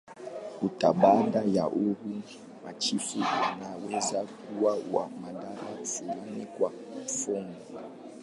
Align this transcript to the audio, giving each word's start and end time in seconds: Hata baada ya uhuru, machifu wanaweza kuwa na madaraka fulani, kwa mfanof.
Hata 0.61 0.93
baada 0.93 1.41
ya 1.41 1.67
uhuru, 1.67 2.21
machifu 2.65 3.19
wanaweza 3.19 4.23
kuwa 4.25 4.77
na 4.77 5.07
madaraka 5.25 5.83
fulani, 5.85 6.45
kwa 6.45 6.71
mfanof. 7.05 7.81